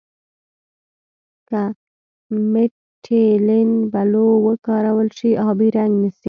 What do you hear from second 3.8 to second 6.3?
بلو وکارول شي آبي رنګ نیسي.